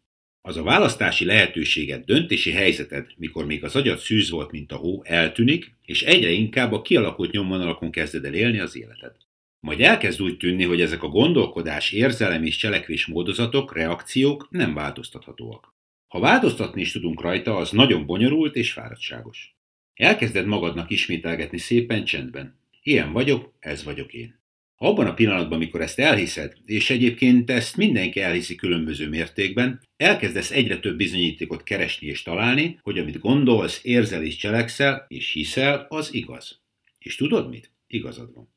Az 0.42 0.56
a 0.56 0.62
választási 0.62 1.24
lehetőséged, 1.24 2.04
döntési 2.04 2.50
helyzeted, 2.50 3.06
mikor 3.16 3.46
még 3.46 3.64
az 3.64 3.76
agyad 3.76 3.98
szűz 3.98 4.30
volt, 4.30 4.50
mint 4.50 4.72
a 4.72 4.76
hó, 4.76 5.02
eltűnik, 5.04 5.76
és 5.84 6.02
egyre 6.02 6.30
inkább 6.30 6.72
a 6.72 6.82
kialakult 6.82 7.30
nyomvonalakon 7.30 7.90
kezded 7.90 8.24
el 8.24 8.34
élni 8.34 8.58
az 8.58 8.76
életed. 8.76 9.16
Majd 9.60 9.80
elkezd 9.80 10.22
úgy 10.22 10.36
tűnni, 10.36 10.64
hogy 10.64 10.80
ezek 10.80 11.02
a 11.02 11.08
gondolkodás, 11.08 11.92
érzelem 11.92 12.42
és 12.42 12.56
cselekvés 12.56 13.06
módozatok, 13.06 13.74
reakciók 13.74 14.48
nem 14.50 14.74
változtathatóak. 14.74 15.74
Ha 16.08 16.20
változtatni 16.20 16.80
is 16.80 16.92
tudunk 16.92 17.20
rajta, 17.20 17.56
az 17.56 17.70
nagyon 17.70 18.06
bonyolult 18.06 18.56
és 18.56 18.72
fáradtságos. 18.72 19.59
Elkezded 20.00 20.46
magadnak 20.46 20.90
ismételgetni 20.90 21.58
szépen 21.58 22.04
csendben. 22.04 22.58
Ilyen 22.82 23.12
vagyok, 23.12 23.52
ez 23.58 23.84
vagyok 23.84 24.12
én. 24.12 24.40
Abban 24.76 25.06
a 25.06 25.14
pillanatban, 25.14 25.52
amikor 25.52 25.80
ezt 25.80 25.98
elhiszed, 25.98 26.52
és 26.64 26.90
egyébként 26.90 27.50
ezt 27.50 27.76
mindenki 27.76 28.20
elhiszi 28.20 28.54
különböző 28.54 29.08
mértékben, 29.08 29.80
elkezdesz 29.96 30.50
egyre 30.50 30.78
több 30.78 30.96
bizonyítékot 30.96 31.62
keresni 31.62 32.06
és 32.06 32.22
találni, 32.22 32.78
hogy 32.82 32.98
amit 32.98 33.18
gondolsz, 33.18 33.80
érzel 33.82 34.22
és 34.22 34.36
cselekszel, 34.36 35.04
és 35.08 35.32
hiszel, 35.32 35.86
az 35.88 36.14
igaz. 36.14 36.60
És 36.98 37.16
tudod 37.16 37.48
mit? 37.48 37.72
Igazad 37.86 38.34
van. 38.34 38.54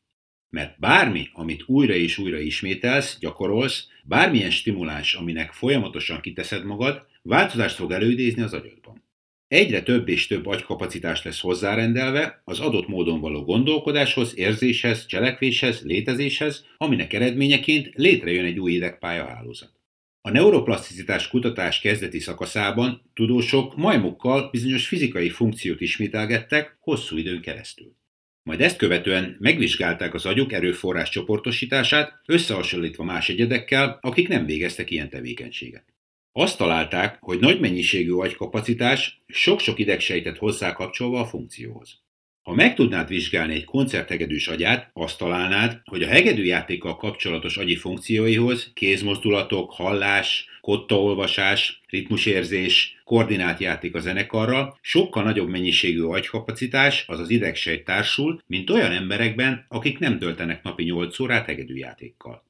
Mert 0.49 0.79
bármi, 0.79 1.29
amit 1.33 1.63
újra 1.65 1.93
és 1.93 2.17
újra 2.17 2.39
ismételsz, 2.39 3.17
gyakorolsz, 3.19 3.87
bármilyen 4.03 4.51
stimuláns, 4.51 5.13
aminek 5.13 5.51
folyamatosan 5.51 6.21
kiteszed 6.21 6.65
magad, 6.65 7.07
változást 7.21 7.75
fog 7.75 7.91
előidézni 7.91 8.41
az 8.41 8.53
agyadban. 8.53 9.02
Egyre 9.53 9.81
több 9.81 10.09
és 10.09 10.27
több 10.27 10.45
agykapacitás 10.45 11.23
lesz 11.23 11.39
hozzárendelve 11.39 12.41
az 12.43 12.59
adott 12.59 12.87
módon 12.87 13.19
való 13.19 13.43
gondolkodáshoz, 13.43 14.37
érzéshez, 14.37 15.05
cselekvéshez, 15.05 15.81
létezéshez, 15.81 16.65
aminek 16.77 17.13
eredményeként 17.13 17.89
létrejön 17.95 18.45
egy 18.45 18.59
új 18.59 18.71
idegpálya 18.71 19.25
hálózat. 19.25 19.71
A 20.21 20.29
neuroplaszticitás 20.29 21.27
kutatás 21.27 21.79
kezdeti 21.79 22.19
szakaszában 22.19 23.01
tudósok 23.13 23.75
majmokkal 23.75 24.49
bizonyos 24.51 24.87
fizikai 24.87 25.29
funkciót 25.29 25.81
ismételgettek 25.81 26.77
hosszú 26.79 27.17
időn 27.17 27.41
keresztül. 27.41 27.95
Majd 28.43 28.61
ezt 28.61 28.77
követően 28.77 29.37
megvizsgálták 29.39 30.13
az 30.13 30.25
agyuk 30.25 30.53
erőforrás 30.53 31.09
csoportosítását, 31.09 32.21
összehasonlítva 32.25 33.03
más 33.03 33.29
egyedekkel, 33.29 33.97
akik 34.01 34.27
nem 34.27 34.45
végeztek 34.45 34.91
ilyen 34.91 35.09
tevékenységet. 35.09 35.92
Azt 36.35 36.57
találták, 36.57 37.17
hogy 37.19 37.39
nagy 37.39 37.59
mennyiségű 37.59 38.11
agykapacitás 38.11 39.19
sok-sok 39.27 39.79
idegsejtet 39.79 40.37
hozzá 40.37 40.73
kapcsolva 40.73 41.19
a 41.19 41.25
funkcióhoz. 41.25 42.01
Ha 42.41 42.53
meg 42.53 42.75
tudnád 42.75 43.07
vizsgálni 43.07 43.53
egy 43.53 43.63
koncerthegedűs 43.63 44.47
agyát, 44.47 44.89
azt 44.93 45.17
találnád, 45.17 45.81
hogy 45.83 46.03
a 46.03 46.07
hegedűjátékkal 46.07 46.95
kapcsolatos 46.95 47.57
agyi 47.57 47.75
funkcióihoz 47.75 48.71
kézmozdulatok, 48.73 49.71
hallás, 49.71 50.47
kottaolvasás, 50.61 51.81
ritmusérzés, 51.87 53.01
koordinátjáték 53.03 53.95
a 53.95 53.99
zenekarral 53.99 54.77
sokkal 54.81 55.23
nagyobb 55.23 55.49
mennyiségű 55.49 56.01
agykapacitás, 56.01 57.05
azaz 57.07 57.29
idegsejt 57.29 57.83
társul, 57.83 58.41
mint 58.47 58.69
olyan 58.69 58.91
emberekben, 58.91 59.65
akik 59.67 59.99
nem 59.99 60.19
töltenek 60.19 60.63
napi 60.63 60.83
8 60.83 61.19
órát 61.19 61.45
hegedűjátékkal. 61.45 62.43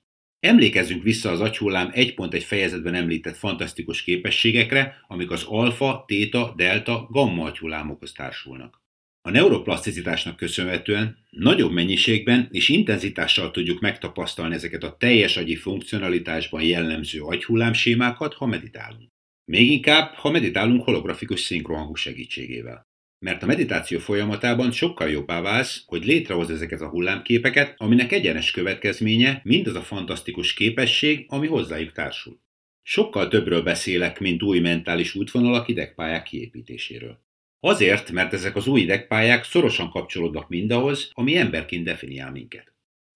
Emlékezzünk 0.43 1.03
vissza 1.03 1.31
az 1.31 1.39
agyhullám 1.39 1.91
1.1 1.93 2.43
fejezetben 2.45 2.93
említett 2.93 3.35
fantasztikus 3.35 4.03
képességekre, 4.03 5.03
amik 5.07 5.31
az 5.31 5.43
alfa, 5.43 6.03
téta, 6.07 6.53
delta, 6.57 7.07
gamma 7.11 7.45
agyhullámokhoz 7.45 8.11
társulnak. 8.11 8.81
A 9.21 9.29
neuroplaszticitásnak 9.29 10.35
köszönhetően 10.35 11.17
nagyobb 11.29 11.71
mennyiségben 11.71 12.47
és 12.51 12.69
intenzitással 12.69 13.51
tudjuk 13.51 13.79
megtapasztalni 13.79 14.55
ezeket 14.55 14.83
a 14.83 14.95
teljes 14.97 15.37
agyi 15.37 15.55
funkcionalitásban 15.55 16.63
jellemző 16.63 17.21
agyhullámsémákat, 17.21 18.33
ha 18.33 18.45
meditálunk. 18.45 19.09
Még 19.51 19.71
inkább, 19.71 20.13
ha 20.13 20.31
meditálunk 20.31 20.83
holografikus 20.83 21.39
szinkrohangú 21.39 21.95
segítségével 21.95 22.87
mert 23.23 23.43
a 23.43 23.45
meditáció 23.45 23.99
folyamatában 23.99 24.71
sokkal 24.71 25.09
jobbá 25.09 25.41
válsz, 25.41 25.83
hogy 25.85 26.05
létrehoz 26.05 26.49
ezeket 26.49 26.81
a 26.81 26.89
hullámképeket, 26.89 27.73
aminek 27.77 28.11
egyenes 28.11 28.51
következménye 28.51 29.41
mindaz 29.43 29.75
a 29.75 29.81
fantasztikus 29.81 30.53
képesség, 30.53 31.25
ami 31.27 31.47
hozzájuk 31.47 31.91
társul. 31.91 32.39
Sokkal 32.81 33.27
többről 33.27 33.61
beszélek, 33.61 34.19
mint 34.19 34.43
új 34.43 34.59
mentális 34.59 35.15
útvonalak 35.15 35.67
idegpályák 35.67 36.23
kiépítéséről. 36.23 37.19
Azért, 37.59 38.11
mert 38.11 38.33
ezek 38.33 38.55
az 38.55 38.67
új 38.67 38.81
idegpályák 38.81 39.43
szorosan 39.43 39.89
kapcsolódnak 39.89 40.49
mindahhoz, 40.49 41.09
ami 41.13 41.37
emberként 41.37 41.83
definiál 41.83 42.31
minket. 42.31 42.72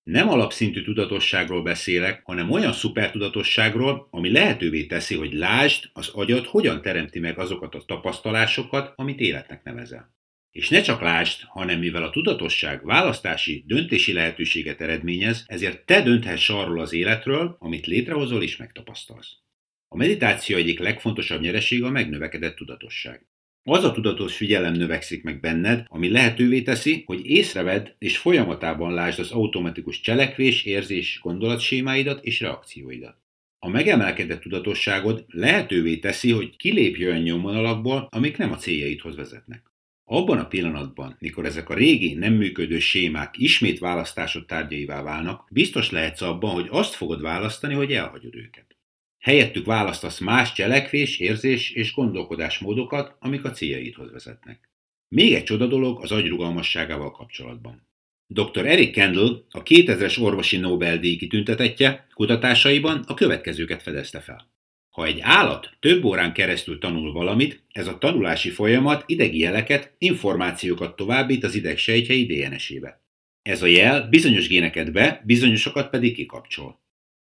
Nem 0.07 0.29
alapszintű 0.29 0.81
tudatosságról 0.81 1.61
beszélek, 1.61 2.21
hanem 2.23 2.51
olyan 2.51 2.73
szupertudatosságról, 2.73 4.07
ami 4.11 4.31
lehetővé 4.31 4.85
teszi, 4.85 5.15
hogy 5.15 5.33
lásd, 5.33 5.89
az 5.93 6.07
agyad 6.07 6.45
hogyan 6.45 6.81
teremti 6.81 7.19
meg 7.19 7.39
azokat 7.39 7.75
a 7.75 7.83
tapasztalásokat, 7.85 8.93
amit 8.95 9.19
életnek 9.19 9.63
nevezel. 9.63 10.15
És 10.51 10.69
ne 10.69 10.81
csak 10.81 11.01
lásd, 11.01 11.41
hanem 11.43 11.79
mivel 11.79 12.03
a 12.03 12.09
tudatosság 12.09 12.85
választási, 12.85 13.63
döntési 13.67 14.13
lehetőséget 14.13 14.81
eredményez, 14.81 15.43
ezért 15.47 15.85
te 15.85 16.01
dönthess 16.01 16.49
arról 16.49 16.79
az 16.79 16.93
életről, 16.93 17.55
amit 17.59 17.85
létrehozol 17.85 18.43
és 18.43 18.57
megtapasztalsz. 18.57 19.31
A 19.87 19.97
meditáció 19.97 20.57
egyik 20.57 20.79
legfontosabb 20.79 21.41
nyeresége 21.41 21.85
a 21.85 21.89
megnövekedett 21.89 22.55
tudatosság. 22.55 23.25
Az 23.69 23.83
a 23.83 23.91
tudatos 23.91 24.35
figyelem 24.35 24.73
növekszik 24.73 25.23
meg 25.23 25.39
benned, 25.39 25.85
ami 25.87 26.09
lehetővé 26.09 26.61
teszi, 26.61 27.03
hogy 27.05 27.25
észrevedd 27.25 27.87
és 27.97 28.17
folyamatában 28.17 28.93
lásd 28.93 29.19
az 29.19 29.31
automatikus 29.31 30.01
cselekvés, 30.01 30.63
érzés, 30.63 31.19
gondolatsémáidat 31.23 32.23
és 32.23 32.39
reakcióidat. 32.39 33.17
A 33.59 33.69
megemelkedett 33.69 34.41
tudatosságod 34.41 35.25
lehetővé 35.27 35.97
teszi, 35.97 36.31
hogy 36.31 36.55
kilépj 36.55 37.05
olyan 37.05 37.21
nyomvonalakból, 37.21 38.07
amik 38.11 38.37
nem 38.37 38.51
a 38.51 38.55
céljaidhoz 38.55 39.15
vezetnek. 39.15 39.63
Abban 40.03 40.37
a 40.37 40.47
pillanatban, 40.47 41.15
mikor 41.19 41.45
ezek 41.45 41.69
a 41.69 41.73
régi, 41.73 42.13
nem 42.13 42.33
működő 42.33 42.79
sémák 42.79 43.33
ismét 43.37 43.79
választásod 43.79 44.45
tárgyaivá 44.45 45.01
válnak, 45.03 45.47
biztos 45.51 45.91
lehetsz 45.91 46.21
abban, 46.21 46.51
hogy 46.51 46.67
azt 46.69 46.93
fogod 46.93 47.21
választani, 47.21 47.73
hogy 47.73 47.91
elhagyod 47.91 48.35
őket. 48.35 48.76
Helyettük 49.19 49.65
választasz 49.65 50.19
más 50.19 50.53
cselekvés, 50.53 51.19
érzés 51.19 51.71
és 51.71 51.93
gondolkodásmódokat, 51.93 53.15
amik 53.19 53.43
a 53.43 53.51
céljaidhoz 53.51 54.11
vezetnek. 54.11 54.69
Még 55.07 55.33
egy 55.33 55.43
csoda 55.43 55.67
dolog 55.67 56.01
az 56.03 56.11
agy 56.11 56.27
rugalmasságával 56.27 57.11
kapcsolatban. 57.11 57.87
Dr. 58.27 58.65
Eric 58.65 58.93
Kendall, 58.93 59.43
a 59.49 59.63
2000-es 59.63 60.21
orvosi 60.21 60.57
Nobel-díj 60.57 61.15
kitüntetetje 61.15 62.07
kutatásaiban 62.13 63.03
a 63.07 63.13
következőket 63.13 63.81
fedezte 63.81 64.19
fel. 64.19 64.51
Ha 64.89 65.05
egy 65.05 65.19
állat 65.21 65.69
több 65.79 66.03
órán 66.03 66.33
keresztül 66.33 66.79
tanul 66.79 67.11
valamit, 67.11 67.61
ez 67.71 67.87
a 67.87 67.97
tanulási 67.97 68.49
folyamat 68.49 69.03
idegi 69.05 69.37
jeleket, 69.37 69.93
információkat 69.97 70.95
továbbít 70.95 71.43
az 71.43 71.55
idegsejtjei 71.55 72.25
DNS-ébe. 72.25 73.01
Ez 73.41 73.61
a 73.61 73.65
jel 73.65 74.07
bizonyos 74.07 74.47
géneket 74.47 74.91
be, 74.91 75.21
bizonyosokat 75.25 75.89
pedig 75.89 76.15
kikapcsol. 76.15 76.79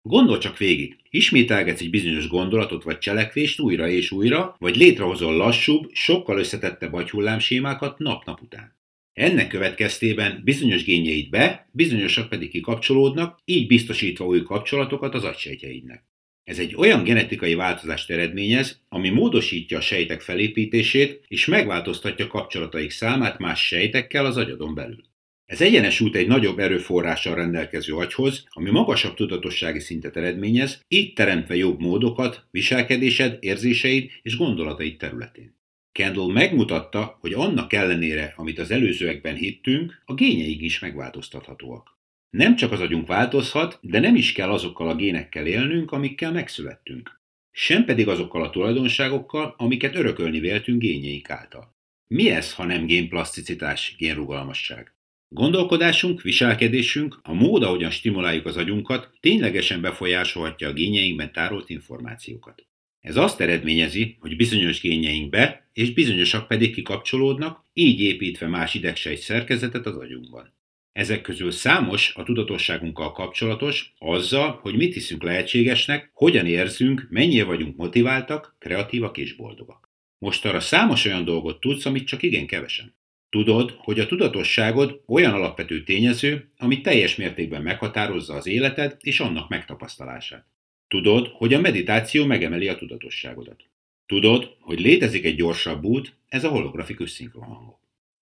Gondol 0.08 0.38
csak 0.38 0.58
végig, 0.58 0.96
ismételgetsz 1.11 1.80
egy 1.80 1.90
bizonyos 1.90 2.28
gondolatot 2.28 2.82
vagy 2.82 2.99
cselekvést 2.99 3.61
újra 3.61 3.88
és 3.88 4.11
újra, 4.11 4.56
vagy 4.58 4.76
létrehozol 4.76 5.37
lassúbb, 5.37 5.90
sokkal 5.92 6.38
összetettebb 6.38 6.92
agyhullámsémákat 6.92 7.99
nap-nap 7.99 8.40
után. 8.40 8.78
Ennek 9.12 9.49
következtében 9.49 10.40
bizonyos 10.44 10.84
génjeid 10.84 11.30
be, 11.30 11.68
bizonyosak 11.73 12.28
pedig 12.28 12.50
kikapcsolódnak, 12.50 13.38
így 13.44 13.66
biztosítva 13.66 14.26
új 14.26 14.42
kapcsolatokat 14.42 15.14
az 15.14 15.25
agysejtjeidnek. 15.25 16.04
Ez 16.44 16.58
egy 16.58 16.75
olyan 16.76 17.04
genetikai 17.04 17.54
változást 17.54 18.11
eredményez, 18.11 18.80
ami 18.88 19.08
módosítja 19.08 19.78
a 19.78 19.80
sejtek 19.80 20.20
felépítését 20.20 21.25
és 21.28 21.46
megváltoztatja 21.46 22.26
kapcsolataik 22.26 22.90
számát 22.90 23.38
más 23.38 23.66
sejtekkel 23.66 24.26
az 24.26 24.37
agyadon 24.37 24.75
belül. 24.75 25.04
Ez 25.46 25.60
egyenes 25.60 26.00
út 26.00 26.14
egy 26.14 26.26
nagyobb 26.26 26.58
erőforrással 26.58 27.34
rendelkező 27.34 27.94
agyhoz, 27.94 28.44
ami 28.48 28.70
magasabb 28.70 29.14
tudatossági 29.14 29.80
szintet 29.80 30.16
eredményez, 30.16 30.80
így 30.88 31.12
teremtve 31.12 31.56
jobb 31.56 31.80
módokat 31.80 32.46
viselkedésed, 32.50 33.36
érzéseid 33.40 34.10
és 34.22 34.36
gondolataid 34.36 34.96
területén. 34.96 35.56
Kendall 35.92 36.32
megmutatta, 36.32 37.18
hogy 37.20 37.32
annak 37.32 37.72
ellenére, 37.72 38.32
amit 38.36 38.58
az 38.58 38.70
előzőekben 38.70 39.34
hittünk, 39.34 40.02
a 40.04 40.14
gényeik 40.14 40.60
is 40.60 40.78
megváltoztathatóak. 40.78 41.98
Nem 42.30 42.56
csak 42.56 42.72
az 42.72 42.80
agyunk 42.80 43.06
változhat, 43.06 43.78
de 43.82 44.00
nem 44.00 44.16
is 44.16 44.32
kell 44.32 44.50
azokkal 44.50 44.88
a 44.88 44.94
génekkel 44.94 45.46
élnünk, 45.46 45.92
amikkel 45.92 46.32
megszülettünk. 46.32 47.20
Sem 47.50 47.84
pedig 47.84 48.08
azokkal 48.08 48.44
a 48.44 48.50
tulajdonságokkal, 48.50 49.54
amiket 49.58 49.94
örökölni 49.94 50.40
véltünk 50.40 50.80
gényeik 50.80 51.30
által. 51.30 51.74
Mi 52.06 52.30
ez, 52.30 52.54
ha 52.54 52.64
nem 52.64 52.86
génplaszticitás, 52.86 53.94
génrugalmasság? 53.98 54.93
Gondolkodásunk, 55.34 56.22
viselkedésünk, 56.22 57.20
a 57.22 57.32
mód, 57.32 57.62
ahogyan 57.62 57.90
stimuláljuk 57.90 58.46
az 58.46 58.56
agyunkat, 58.56 59.10
ténylegesen 59.20 59.80
befolyásolhatja 59.80 60.68
a 60.68 60.72
gényeinkben 60.72 61.32
tárolt 61.32 61.70
információkat. 61.70 62.66
Ez 63.00 63.16
azt 63.16 63.40
eredményezi, 63.40 64.16
hogy 64.20 64.36
bizonyos 64.36 64.80
gényeink 64.80 65.30
be, 65.30 65.68
és 65.72 65.92
bizonyosak 65.92 66.48
pedig 66.48 66.74
kikapcsolódnak, 66.74 67.64
így 67.72 68.00
építve 68.00 68.46
más 68.46 68.74
idegsejt 68.74 69.18
szerkezetet 69.18 69.86
az 69.86 69.96
agyunkban. 69.96 70.54
Ezek 70.92 71.20
közül 71.20 71.50
számos 71.50 72.14
a 72.14 72.22
tudatosságunkkal 72.22 73.12
kapcsolatos, 73.12 73.94
azzal, 73.98 74.58
hogy 74.62 74.74
mit 74.74 74.94
hiszünk 74.94 75.22
lehetségesnek, 75.22 76.10
hogyan 76.12 76.46
érzünk, 76.46 77.06
mennyire 77.10 77.44
vagyunk 77.44 77.76
motiváltak, 77.76 78.56
kreatívak 78.58 79.18
és 79.18 79.36
boldogak. 79.36 79.90
Most 80.18 80.44
arra 80.44 80.60
számos 80.60 81.04
olyan 81.04 81.24
dolgot 81.24 81.60
tudsz, 81.60 81.86
amit 81.86 82.06
csak 82.06 82.22
igen 82.22 82.46
kevesen. 82.46 82.94
Tudod, 83.34 83.74
hogy 83.78 84.00
a 84.00 84.06
tudatosságod 84.06 85.00
olyan 85.06 85.32
alapvető 85.32 85.82
tényező, 85.82 86.48
ami 86.56 86.80
teljes 86.80 87.16
mértékben 87.16 87.62
meghatározza 87.62 88.34
az 88.34 88.46
életed 88.46 88.96
és 89.00 89.20
annak 89.20 89.48
megtapasztalását. 89.48 90.46
Tudod, 90.88 91.26
hogy 91.26 91.54
a 91.54 91.60
meditáció 91.60 92.24
megemeli 92.24 92.68
a 92.68 92.76
tudatosságodat. 92.76 93.64
Tudod, 94.06 94.56
hogy 94.60 94.80
létezik 94.80 95.24
egy 95.24 95.34
gyorsabb 95.34 95.84
út, 95.84 96.16
ez 96.28 96.44
a 96.44 96.48
holografikus 96.48 97.10
szinkronhangok. 97.10 97.78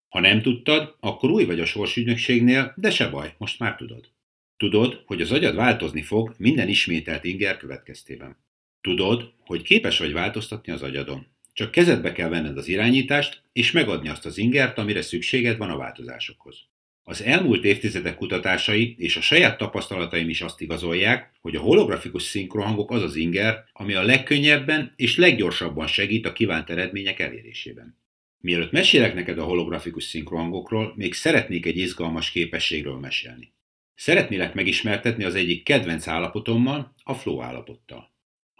Ha 0.09 0.21
nem 0.21 0.43
tudtad, 0.43 0.97
akkor 1.01 1.31
új 1.31 1.45
vagy 1.45 1.61
a 1.61 1.65
sorsügynökségnél, 1.65 2.73
de 2.77 2.91
se 2.91 3.09
baj, 3.09 3.35
most 3.39 3.59
már 3.59 3.77
tudod. 3.77 4.09
Tudod, 4.57 5.03
hogy 5.07 5.21
az 5.21 5.33
agyad 5.33 5.55
változni 5.55 6.03
fog 6.03 6.35
minden 6.39 6.69
ismételt 6.69 7.25
inger 7.25 7.57
következtében. 7.57 8.37
Tudod, 8.81 9.33
hogy 9.39 9.63
képes 9.63 9.99
vagy 9.99 10.13
változtatni 10.13 10.73
az 10.73 10.83
agyadon. 10.83 11.27
Csak 11.53 11.71
kezedbe 11.71 12.13
kell 12.13 12.29
venned 12.29 12.57
az 12.57 12.69
irányítást, 12.69 13.43
és 13.53 13.71
megadni 13.71 14.09
azt 14.09 14.27
az 14.27 14.39
ingert, 14.39 14.79
amire 14.79 15.03
szükséged 15.03 15.57
van 15.57 15.71
a 15.71 15.77
változásokhoz. 15.77 16.57
Az 17.05 17.23
elmúlt 17.23 17.65
évtizedek 17.65 18.17
kutatásai 18.17 18.95
és 18.99 19.17
a 19.17 19.21
saját 19.21 19.59
tapasztalataim 19.59 20.29
is 20.29 20.41
azt 20.41 20.61
igazolják, 20.61 21.33
hogy 21.41 21.57
a 21.57 21.61
holografikus 21.61 22.23
szinkrohangok 22.23 22.91
az 22.91 23.03
az 23.03 23.17
inger, 23.17 23.65
ami 23.73 23.95
a 23.95 24.03
legkönnyebben 24.03 24.93
és 24.97 25.17
leggyorsabban 25.17 25.87
segít 25.87 26.27
a 26.27 26.33
kívánt 26.33 26.71
eredmények 26.71 27.19
elérésében. 27.19 28.01
Mielőtt 28.39 28.73
mesélek 28.73 29.15
neked 29.15 29.39
a 29.39 29.45
holografikus 29.45 30.05
szinkrohangokról, 30.05 30.93
még 30.97 31.15
szeretnék 31.15 31.67
egy 31.67 31.77
izgalmas 31.77 32.31
képességről 32.31 32.99
mesélni. 32.99 33.53
Szeretnélek 33.95 34.55
megismertetni 34.55 35.25
az 35.25 35.35
egyik 35.35 35.63
kedvenc 35.63 36.07
állapotommal, 36.07 36.93
a 37.03 37.15
flow 37.15 37.43
állapottal. 37.43 38.12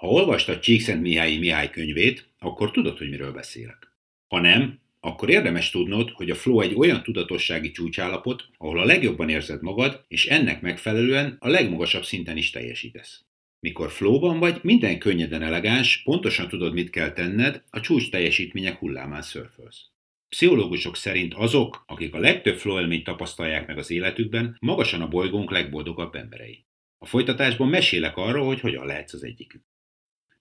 Ha 0.03 0.09
olvastad 0.09 0.59
Csíkszent 0.59 1.03
Mihályi 1.03 1.39
Mihály 1.39 1.71
könyvét, 1.71 2.29
akkor 2.39 2.71
tudod, 2.71 2.99
hogy 2.99 3.11
miről 3.11 3.33
beszélek. 3.33 3.93
Ha 4.29 4.41
nem, 4.41 4.81
akkor 5.01 5.31
érdemes 5.31 5.71
tudnod, 5.71 6.11
hogy 6.11 6.31
a 6.31 6.35
flow 6.35 6.61
egy 6.61 6.75
olyan 6.75 7.03
tudatossági 7.03 7.71
csúcsállapot, 7.71 8.49
ahol 8.59 8.79
a 8.79 8.85
legjobban 8.85 9.29
érzed 9.29 9.63
magad, 9.63 10.05
és 10.09 10.27
ennek 10.27 10.61
megfelelően 10.61 11.37
a 11.41 11.49
legmagasabb 11.49 12.05
szinten 12.05 12.37
is 12.37 12.51
teljesítesz. 12.51 13.25
Mikor 13.61 13.91
flowban 13.91 14.39
vagy, 14.39 14.59
minden 14.63 14.99
könnyeden 14.99 15.43
elegáns, 15.43 16.03
pontosan 16.03 16.49
tudod, 16.49 16.73
mit 16.73 16.91
kell 16.91 17.13
tenned, 17.13 17.63
a 17.71 17.81
csúcs 17.81 18.11
teljesítmények 18.11 18.79
hullámán 18.79 19.23
szörfölsz. 19.23 19.87
Pszichológusok 20.29 20.97
szerint 20.97 21.35
azok, 21.35 21.85
akik 21.87 22.15
a 22.15 22.19
legtöbb 22.19 22.57
flow 22.57 22.81
élményt 22.81 23.05
tapasztalják 23.05 23.67
meg 23.67 23.79
az 23.79 23.91
életükben, 23.91 24.57
magasan 24.61 25.01
a 25.01 25.09
bolygónk 25.09 25.51
legboldogabb 25.51 26.15
emberei. 26.15 26.65
A 26.99 27.07
folytatásban 27.07 27.69
mesélek 27.69 28.17
arról, 28.17 28.47
hogy 28.47 28.61
hogyan 28.61 28.87
lehetsz 28.87 29.13
az 29.13 29.25
egyikük. 29.25 29.71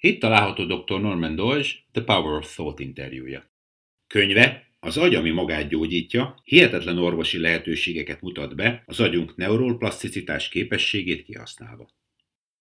Itt 0.03 0.19
található 0.19 0.65
dr. 0.65 1.01
Norman 1.01 1.35
Dolge 1.35 1.67
The 1.91 2.03
Power 2.03 2.37
of 2.37 2.53
Thought 2.53 2.79
interjúja. 2.79 3.51
Könyve 4.07 4.67
az 4.79 4.97
agy, 4.97 5.15
ami 5.15 5.29
magát 5.29 5.67
gyógyítja, 5.67 6.41
hihetetlen 6.43 6.97
orvosi 6.97 7.39
lehetőségeket 7.39 8.21
mutat 8.21 8.55
be 8.55 8.83
az 8.85 8.99
agyunk 8.99 9.35
neuroplaszticitás 9.35 10.49
képességét 10.49 11.23
kihasználva. 11.23 11.89